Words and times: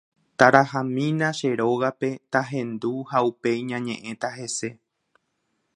Tarahamína 0.39 1.27
che 1.39 1.49
rógape, 1.59 2.09
tahendu 2.33 2.93
ha 3.13 3.17
upéi 3.29 3.59
ñañe'ẽta 3.69 4.29
hese. 4.37 4.69